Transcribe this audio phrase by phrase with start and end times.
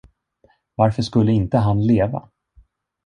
[0.75, 2.29] Varför skulle inte han leva?